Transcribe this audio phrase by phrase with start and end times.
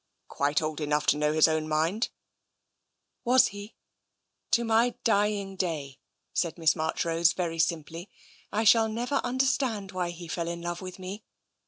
[0.13, 2.09] '*" Quite old enough to know his own mind.
[3.23, 3.75] "Was he?
[4.49, 5.99] To my dying day,'*
[6.33, 8.09] said Miss March rose very simply,"
[8.51, 11.23] I shall never understand why he fell in love with me.